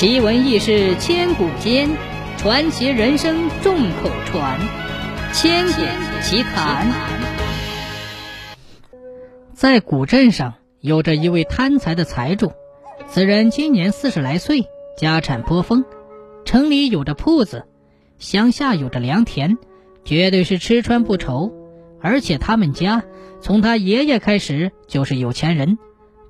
[0.00, 1.90] 奇闻异事千古间，
[2.38, 4.58] 传奇人生众口传。
[5.34, 5.82] 千古
[6.22, 6.90] 奇谈。
[9.52, 12.50] 在古镇上，有着一位贪财的财主。
[13.08, 14.64] 此人今年四十来岁，
[14.96, 15.84] 家产颇丰，
[16.46, 17.66] 城里有着铺子，
[18.16, 19.58] 乡下有着良田，
[20.02, 21.52] 绝对是吃穿不愁。
[22.00, 23.02] 而且他们家
[23.42, 25.76] 从他爷爷开始就是有钱人，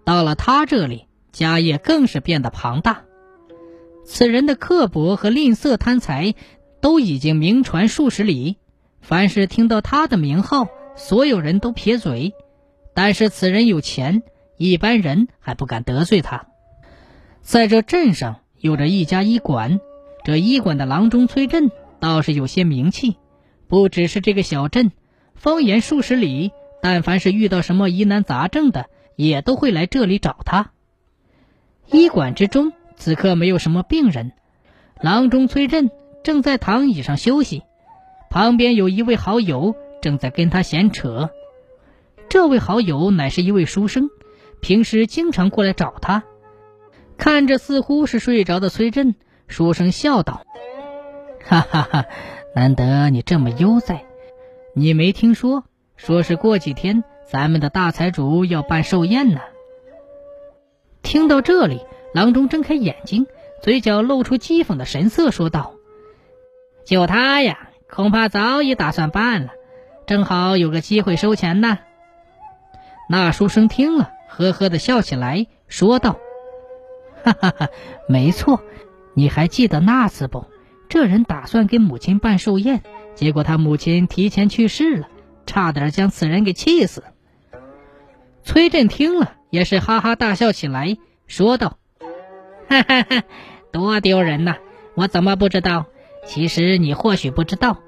[0.04, 3.04] 到了他这里，家业更是变得庞大。
[4.12, 6.34] 此人的刻薄和吝啬贪财，
[6.80, 8.56] 都已经名传数十里。
[9.00, 12.34] 凡是听到他的名号，所有人都撇嘴。
[12.92, 14.24] 但是此人有钱，
[14.56, 16.48] 一般人还不敢得罪他。
[17.40, 19.80] 在这镇上有着一家医馆，
[20.24, 23.16] 这医馆的郎中崔振倒是有些名气，
[23.68, 24.90] 不只是这个小镇。
[25.36, 26.50] 方圆数十里，
[26.82, 30.72] 但凡是遇到什么疑难杂症的，也都会来这里找他。
[31.92, 34.32] 医馆之中，此刻没有什么病人。
[35.00, 35.90] 郎中崔振
[36.22, 37.62] 正在躺椅上休息，
[38.28, 41.30] 旁边有一位好友正在跟他闲扯。
[42.28, 44.10] 这位好友乃是一位书生，
[44.60, 46.22] 平时经常过来找他。
[47.16, 49.14] 看着似乎是睡着的崔振，
[49.48, 50.42] 书生笑道
[51.42, 52.06] ：“哈哈哈，
[52.54, 54.04] 难得你这么悠哉。”
[54.76, 55.64] 你没听说，
[55.96, 59.40] 说是过几天咱们的大财主要办寿宴呢。
[61.02, 61.80] 听到这里，
[62.12, 63.26] 郎中睁开眼睛，
[63.62, 65.74] 嘴角露出讥讽的神色，说道
[66.84, 69.52] ：“就他呀，恐怕早已打算办了，
[70.06, 71.78] 正好有个机会收钱呢。”
[73.08, 76.18] 那书生听了，呵呵的笑起来，说道
[77.24, 77.68] ：“哈哈哈，
[78.08, 78.62] 没错，
[79.14, 80.46] 你还记得那次不？
[80.88, 82.82] 这人打算给母亲办寿宴。”
[83.16, 85.08] 结果他母亲提前去世了，
[85.44, 87.02] 差点将此人给气死。
[88.44, 91.76] 崔振听了也是哈哈大笑起来，说道
[92.70, 93.24] ：“哈哈哈，
[93.72, 94.58] 多丢人呐！
[94.94, 95.86] 我怎么不知道？
[96.24, 97.78] 其实你或许不知道，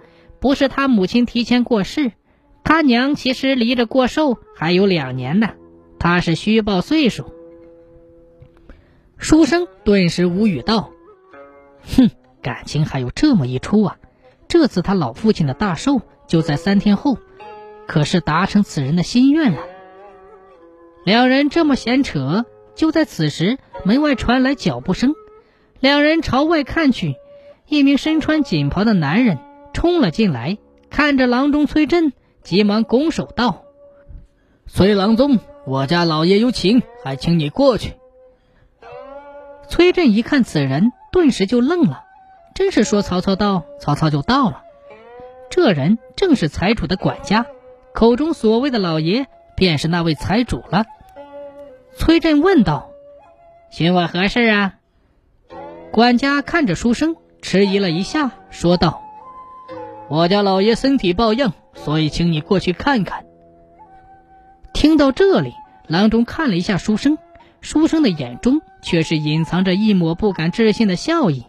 [0.40, 2.10] 不是他母亲提前过世，
[2.64, 5.50] 他娘其实离着过寿还有两年呢。
[6.00, 7.32] 他是虚报岁数。”
[9.18, 10.90] 书生顿时无语道
[11.96, 12.10] ：“哼，
[12.42, 13.98] 感情还有这么一出啊！”
[14.48, 17.18] 这次他老父亲的大寿就在三天后，
[17.86, 19.60] 可是达成此人的心愿了。
[21.04, 25.14] 两人这么闲扯，就在此时，门外传来脚步声。
[25.80, 27.16] 两人朝外看去，
[27.66, 29.38] 一名身穿锦袍的男人
[29.72, 30.58] 冲了进来，
[30.90, 32.12] 看着郎中崔振，
[32.42, 33.64] 急忙拱手道
[34.66, 37.94] ：“崔郎中，我家老爷有请，还请你过去。”
[39.68, 42.04] 崔振一看此人，顿时就愣了。
[42.54, 44.62] 真是说曹操到，曹操就到了。
[45.50, 47.46] 这人正是财主的管家，
[47.92, 50.84] 口中所谓的老爷，便是那位财主了。
[51.96, 52.90] 崔振问道
[53.70, 54.74] ：“寻我何事啊？”
[55.92, 59.02] 管家看着书生，迟疑了一下，说道
[60.08, 63.24] ：“我家老爷身体抱恙，所以请你过去看看。”
[64.72, 65.52] 听到这里，
[65.86, 67.18] 郎中看了一下书生，
[67.60, 71.44] 书生的眼中却是隐藏着一抹不敢置信的笑意。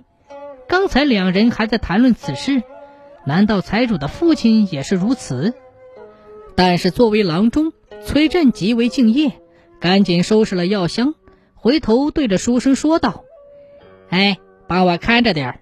[0.68, 2.64] 刚才两人还在谈论此事，
[3.26, 5.54] 难道财主的父亲也是如此？
[6.56, 7.72] 但是作为郎中，
[8.04, 9.40] 崔振极为敬业，
[9.84, 11.14] 赶紧收拾了药箱，
[11.56, 13.26] 回头对着书生说道
[14.10, 15.60] ：“哎，帮我看着点儿。”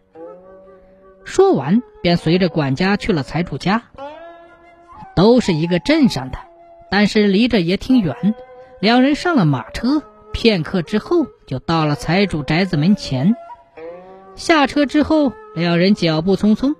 [1.25, 3.81] 说完，便随着管家去了财主家。
[5.15, 6.37] 都是一个镇上的，
[6.91, 8.35] 但是离着也挺远。
[8.79, 13.35] 两人上了马车，片刻之后就到了财主宅子门前。
[14.35, 16.75] 下车之后，两人脚步匆匆，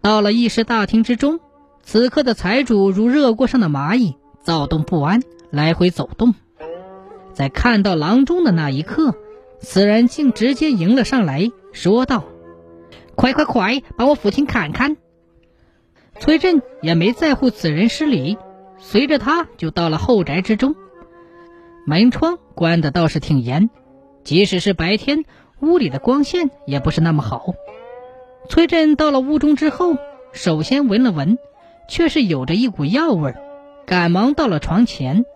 [0.00, 1.40] 到了议事大厅之中。
[1.82, 4.14] 此刻的财主如热锅上的蚂蚁，
[4.44, 5.20] 躁动不安，
[5.50, 6.32] 来回走动。
[7.36, 9.14] 在看到郎中的那一刻，
[9.60, 12.24] 此人竟直接迎了上来，说道
[13.14, 14.96] ：“快快快，把我父亲看看。”
[16.18, 18.38] 崔振也没在乎此人失礼，
[18.78, 20.74] 随着他就到了后宅之中。
[21.84, 23.68] 门窗关的倒是挺严，
[24.24, 25.26] 即使是白天。
[25.60, 27.52] 屋里的光线也不是那么好。
[28.48, 29.98] 崔振到了屋中之后，
[30.32, 31.38] 首先闻了闻，
[31.86, 33.36] 却是有着一股药味儿，
[33.84, 35.26] 赶忙到了床前。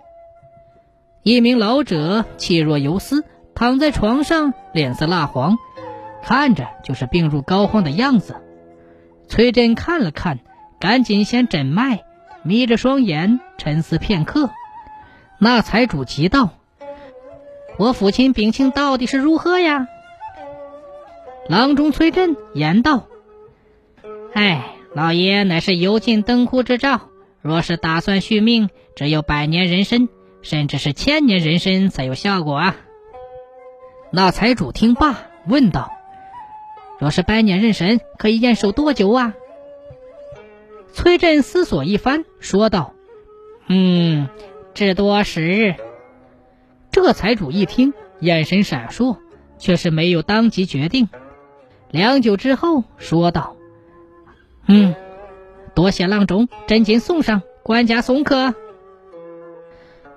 [1.22, 3.24] 一名老者气若游丝，
[3.54, 5.58] 躺在床上，脸色蜡黄，
[6.22, 8.36] 看着就是病入膏肓的样子。
[9.28, 10.38] 崔振看了看，
[10.80, 12.00] 赶紧先诊脉，
[12.42, 14.50] 眯着双眼沉思片刻。
[15.38, 16.50] 那财主急道
[17.78, 19.88] ：“我父亲病情到底是如何呀？”
[21.48, 23.06] 郎中崔振言道
[24.32, 27.02] ：“哎，老爷乃是油尽灯枯之兆，
[27.42, 30.08] 若是打算续命，只有百年人参，
[30.42, 32.76] 甚至是千年人参才有效果啊。”
[34.12, 35.16] 那财主听罢，
[35.46, 35.90] 问道
[36.98, 39.34] ：“若是百年人参，可以延寿多久啊？”
[40.92, 42.94] 崔振思索一番，说道
[43.68, 44.28] ：“嗯，
[44.74, 45.76] 至多十日。”
[46.90, 49.18] 这财主一听，眼神闪烁，
[49.58, 51.08] 却是没有当即决定。
[51.92, 53.56] 良久之后，说道
[54.66, 54.96] ：“嗯，
[55.74, 58.54] 多谢郎中，真金送上，管家送客。”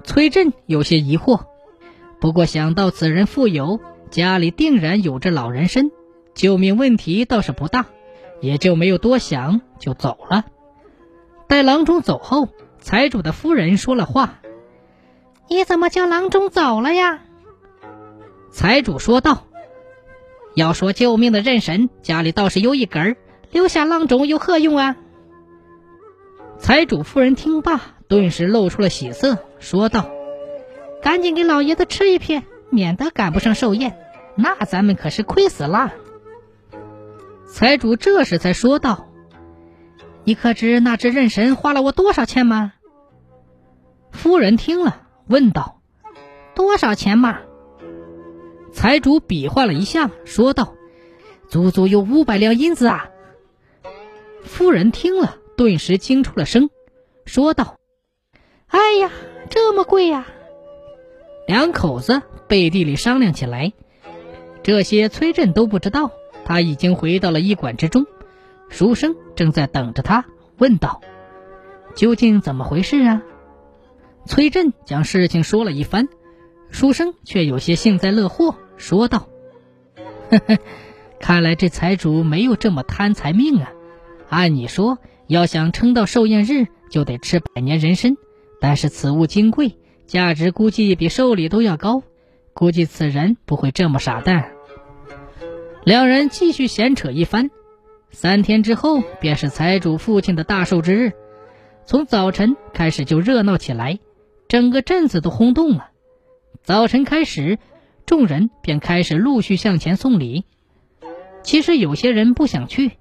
[0.04, 1.46] 崔振有些疑惑，
[2.20, 3.80] 不过想到此人富有，
[4.10, 5.92] 家里定然有着老人参，
[6.36, 7.86] 救命问题倒是不大，
[8.42, 10.46] 也就没有多想，就走了。
[11.48, 14.40] 待郎中走后，财主的夫人说了话
[15.50, 17.22] ：“你怎么叫郎中走了呀？”
[18.52, 19.46] 财主说道
[20.54, 23.18] ：“要说救命的人参，家里倒是有一根儿，
[23.52, 24.98] 留下郎中有何用啊？”
[26.60, 27.82] 财主夫人听罢。
[28.10, 30.12] 顿时露出了喜色，说道
[31.02, 33.98] ：“赶紧给老爷子吃一片，免得赶不上寿宴，
[34.36, 35.94] 那咱们可是亏死了。”
[37.50, 39.08] 财主这时才说道
[40.26, 42.74] ：“你可知那只人参花了我多少钱吗？”
[44.12, 45.82] 夫人听了，问道
[46.54, 47.40] ：“多少钱嘛？”
[48.72, 50.76] 财主比划了一下，说道
[51.50, 53.10] ：“足足有五百两银子啊！”
[54.44, 56.70] 夫人听了，顿时惊出了声，
[57.26, 57.78] 说道。
[58.68, 59.12] 哎呀，
[59.50, 60.28] 这么贵呀！
[61.48, 63.74] 两口子背地里商量起来，
[64.64, 66.12] 这些崔振都不知道。
[66.46, 68.06] 他已经回到了医馆之中，
[68.70, 70.26] 书生正在等着他，
[70.58, 71.02] 问道
[71.96, 73.22] ：“究竟怎么回事啊？”
[74.26, 76.10] 崔振将事情说了一番，
[76.70, 79.28] 书生却有些幸灾乐祸，说道
[80.32, 80.58] ：“呵呵，
[81.20, 83.72] 看来这财主没有这么贪财命啊！
[84.30, 84.98] 按你说，
[85.28, 88.16] 要想撑到寿宴日，就得吃百年人参。”
[88.60, 89.78] 但是此物金贵，
[90.08, 92.02] 价值估计比寿礼都要高，
[92.54, 94.52] 估计此人不会这么傻蛋。
[95.84, 97.52] 两人继续闲扯一番。
[98.10, 101.12] 三天之后，便是财主父亲的大寿之日，
[101.86, 104.00] 从早晨开始就热闹起来，
[104.48, 105.90] 整个镇子都轰动了。
[106.62, 107.60] 早晨开始，
[108.06, 110.46] 众人便开始陆续向前送礼。
[111.42, 112.92] 其实有些人不想去，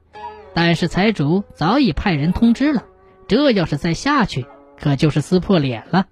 [0.54, 2.84] 但是财主早已派人通知了，
[3.28, 4.46] 这要是再下去。
[4.80, 6.08] 可就是撕破脸了，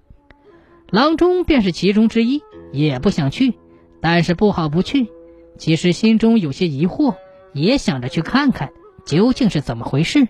[0.90, 2.40] 郎中便是其中之一，
[2.70, 3.58] 也不想去，
[4.00, 5.10] 但是不好不去。
[5.58, 7.16] 其实心中有些疑惑，
[7.52, 8.70] 也想着去看看
[9.04, 10.28] 究竟是怎么回事。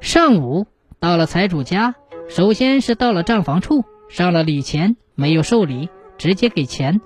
[0.00, 0.66] 上午
[0.98, 1.94] 到了财主家，
[2.28, 5.88] 首先是到了账房处，上了礼钱，没有受礼，
[6.18, 7.00] 直接给钱。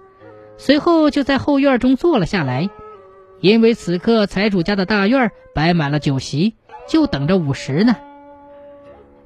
[0.57, 2.71] 随后就在后院中坐了下来，
[3.41, 6.55] 因为此刻财主家的大院摆满了酒席，
[6.89, 7.97] 就等着午时呢。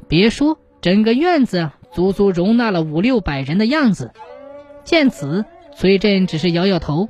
[0.06, 4.12] 别说，整个院子足足容纳了五六百人的样子。
[4.84, 5.44] 见此，
[5.74, 7.08] 崔振只是摇摇头。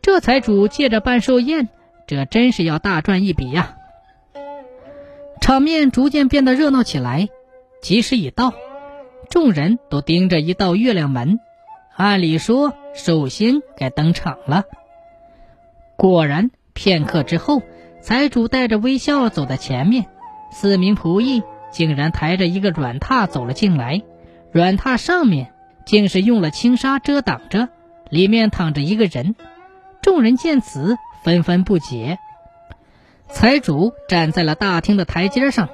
[0.00, 1.68] 这财主借着办寿宴，
[2.06, 3.76] 这真是要大赚一笔呀！
[5.40, 7.28] 场面逐渐变得热闹起来。
[7.82, 8.54] 吉时已到，
[9.28, 11.38] 众人都盯着一道月亮门。
[11.96, 14.64] 按理说，寿星该登场了。
[16.04, 17.62] 果然，片刻之后，
[18.02, 20.04] 财主带着微笑走在前面，
[20.52, 21.42] 四名仆役。
[21.70, 24.02] 竟然抬着一个软榻走了进来，
[24.52, 25.54] 软榻上面
[25.86, 27.70] 竟是用了轻纱遮挡着，
[28.10, 29.34] 里面躺着一个人。
[30.02, 32.18] 众人见此，纷纷不解。
[33.28, 35.70] 财主站在了大厅的台阶上，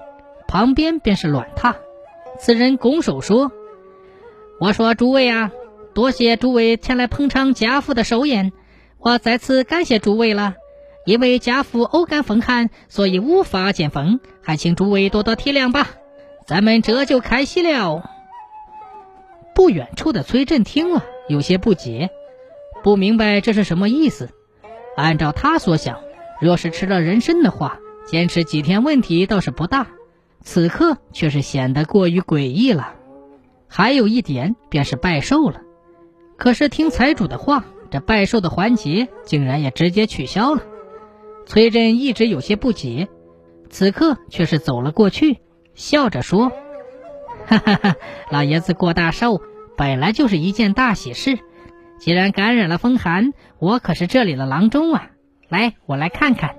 [0.46, 1.74] 旁边便是软榻。
[2.38, 3.50] 此人拱手说
[4.60, 5.50] ：“我说诸位啊，
[5.92, 8.52] 多谢诸位前来捧场贾府的寿宴，
[9.00, 10.54] 我再次感谢诸位了。”
[11.06, 15.88] 因为家父偶感风寒，所以无法见风，还请诸位多多体谅吧。
[16.46, 18.04] 咱们这就开席了。
[19.54, 22.10] 不远处的崔振听了，有些不解，
[22.84, 24.28] 不明白这是什么意思。
[24.94, 26.00] 按照他所想，
[26.38, 29.86] 若是吃了人参的话，坚持几天问题倒是不大。
[30.42, 32.94] 此刻却是显得过于诡异了。
[33.68, 35.62] 还有一点，便是拜寿了。
[36.36, 40.62] 可是听财主的话，这拜寿的环节竟然也直接取消了。
[41.46, 43.08] 崔振一直有些不解，
[43.68, 45.38] 此刻却是走了过去，
[45.74, 46.52] 笑着说
[47.46, 47.96] ：“哈哈哈，
[48.30, 49.40] 老爷子过大寿
[49.76, 51.38] 本来就是一件大喜事，
[51.98, 55.10] 既然感染了风寒，我可是这里的郎中啊！
[55.48, 56.54] 来，我来看看。”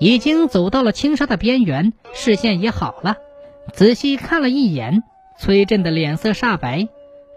[0.00, 3.16] 已经走到了青纱的边缘，视线也好了，
[3.74, 5.02] 仔细看了一眼，
[5.38, 6.88] 崔振的脸色煞白，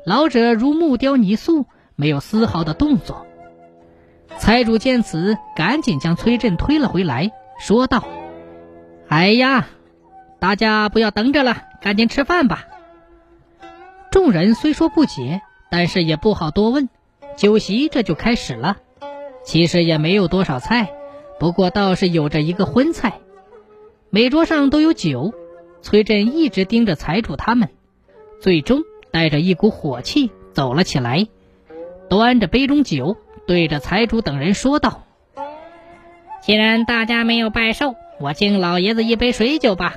[0.06, 1.66] 老者如木雕泥塑，
[1.96, 3.26] 没有丝毫的动作。
[4.38, 8.04] 财主见此，赶紧将崔振推了回来，说道
[9.08, 9.68] ：“哎呀，
[10.40, 12.66] 大家不要等着了，赶紧吃饭吧。”
[14.12, 16.90] 众人虽说不解，但是也不好多问，
[17.38, 18.78] 酒席这就开始了。
[19.44, 20.90] 其实也没有多少菜，
[21.40, 23.20] 不过倒是有着一个荤菜。
[24.10, 25.34] 每桌上都有酒，
[25.82, 27.70] 崔振一直盯着财主他们，
[28.40, 31.28] 最终带着一股火气走了起来，
[32.18, 33.18] 端着杯中酒，
[33.48, 35.04] 对着财主等人说道
[36.44, 39.96] ：“既然大家没有拜寿，我敬老爷子一杯水酒吧。”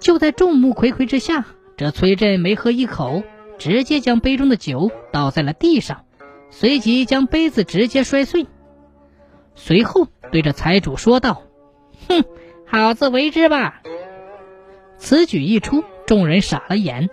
[0.00, 1.46] 就在众目睽睽之下，
[1.76, 3.22] 这崔振没喝一口，
[3.58, 6.04] 直接将杯中的酒倒在了地上，
[6.50, 8.48] 随即将杯子直接摔碎，
[9.54, 11.42] 随后对着财主说道
[12.08, 12.24] ：“哼，
[12.66, 13.82] 好自为之吧。”
[14.98, 17.08] 此举一出，众人傻了眼，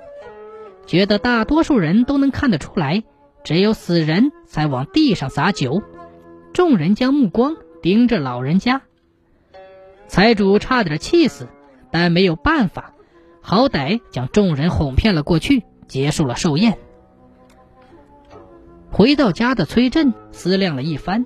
[0.88, 3.04] 觉得大多数人都能看得出来，
[3.44, 5.82] 只有死人才往地上撒酒。
[6.54, 8.82] 众人将目光盯着老人家，
[10.08, 11.48] 财主差点气死。
[11.92, 12.94] 但没有办法，
[13.42, 16.78] 好歹将众人哄骗了过去，结束了寿宴。
[18.92, 21.26] 回到家的崔振思量了一番，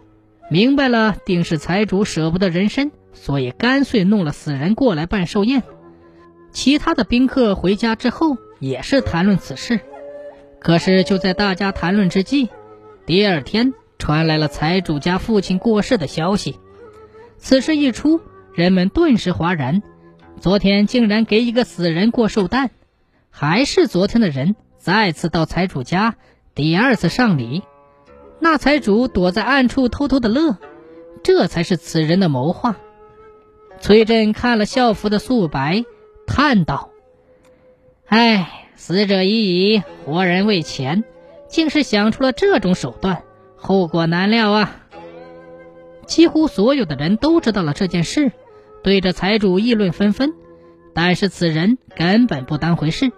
[0.49, 5.63] 明白了，定是财主舍不得人参，所以干脆弄了死人过来办寿宴。
[6.53, 9.81] 其他的宾客回家之后也是谈论此事。
[10.63, 12.49] 可是就在大家谈论之际，
[13.05, 16.57] 第二天传来了财主家父亲过世的消息。
[17.37, 18.21] 此事一出，
[18.53, 19.83] 人们顿时哗然。
[20.39, 22.71] 昨天竟然给一个死人过寿诞，
[23.29, 26.15] 还是昨天的人再次到财主家，
[26.55, 27.63] 第二次上礼。
[28.39, 30.57] 那财主躲在暗处偷偷的乐，
[31.23, 32.77] 这才是此人的谋划。
[33.81, 35.83] 崔振看了校服的素白，
[36.25, 36.89] 叹道
[38.07, 41.05] ：“哎，死者已矣，活人未前，
[41.47, 43.23] 竟是想出了这种手段，
[43.55, 44.75] 后果难料啊！”
[46.05, 48.33] 几乎所有的人都知道了这件事。
[48.83, 50.33] 对着财主议论纷纷，
[50.93, 53.13] 但是此人根本不当回事。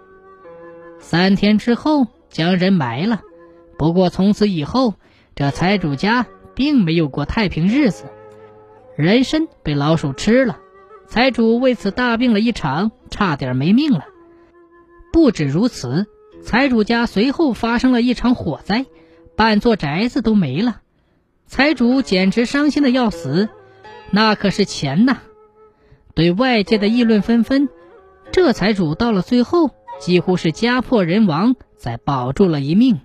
[1.00, 3.22] 三天之后将人埋了，
[3.76, 4.94] 不过从此以后，
[5.34, 8.04] 这财主家并没有过太平日子，
[8.94, 10.60] 人参被老鼠吃了，
[11.08, 14.04] 财主为此大病了一场，差点没命了。
[15.16, 16.06] 不止如此，
[16.42, 18.84] 财主家随后发生了一场火灾，
[19.34, 20.82] 半座宅子都没了，
[21.46, 23.48] 财主简直伤心的要死，
[24.10, 25.22] 那可是钱呐！
[26.12, 27.70] 对外界的议论纷纷，
[28.30, 33.00] 这财主到了最后几乎是家破人亡，才保住了一命。